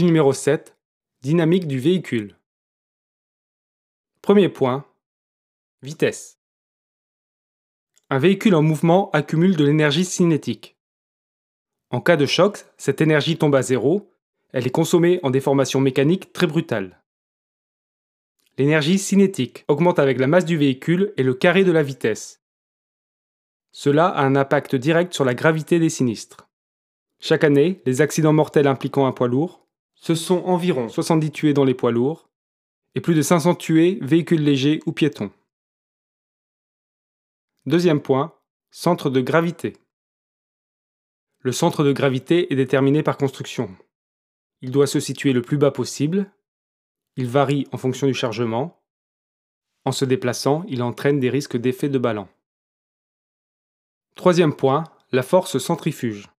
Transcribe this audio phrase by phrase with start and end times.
[0.00, 0.74] Numéro 7.
[1.20, 2.38] Dynamique du véhicule.
[4.22, 4.86] Premier point.
[5.82, 6.38] Vitesse.
[8.08, 10.78] Un véhicule en mouvement accumule de l'énergie cinétique.
[11.90, 14.10] En cas de choc, cette énergie tombe à zéro,
[14.52, 17.02] elle est consommée en déformation mécanique très brutale.
[18.56, 22.42] L'énergie cinétique augmente avec la masse du véhicule et le carré de la vitesse.
[23.72, 26.48] Cela a un impact direct sur la gravité des sinistres.
[27.20, 29.61] Chaque année, les accidents mortels impliquant un poids lourd,
[30.02, 32.28] ce sont environ 70 tués dans les poids lourds
[32.96, 35.30] et plus de 500 tués véhicules légers ou piétons.
[37.66, 38.34] Deuxième point,
[38.72, 39.76] centre de gravité.
[41.38, 43.76] Le centre de gravité est déterminé par construction.
[44.60, 46.28] Il doit se situer le plus bas possible.
[47.14, 48.82] Il varie en fonction du chargement.
[49.84, 52.26] En se déplaçant, il entraîne des risques d'effet de ballon.
[54.16, 54.82] Troisième point,
[55.12, 56.31] la force centrifuge.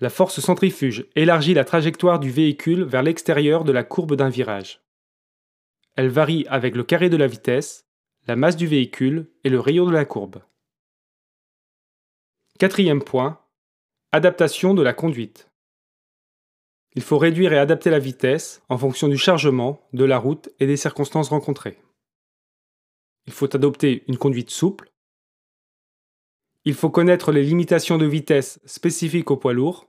[0.00, 4.82] La force centrifuge élargit la trajectoire du véhicule vers l'extérieur de la courbe d'un virage.
[5.96, 7.86] Elle varie avec le carré de la vitesse,
[8.26, 10.42] la masse du véhicule et le rayon de la courbe.
[12.58, 13.40] Quatrième point,
[14.12, 15.50] adaptation de la conduite.
[16.96, 20.66] Il faut réduire et adapter la vitesse en fonction du chargement, de la route et
[20.66, 21.78] des circonstances rencontrées.
[23.26, 24.90] Il faut adopter une conduite souple.
[26.66, 29.86] Il faut connaître les limitations de vitesse spécifiques au poids lourd.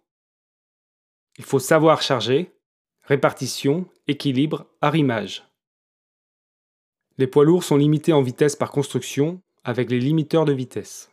[1.37, 2.51] Il faut savoir charger,
[3.03, 5.47] répartition, équilibre, arrimage.
[7.17, 11.09] Les poids lourds sont limités en vitesse par construction avec les limiteurs de vitesse.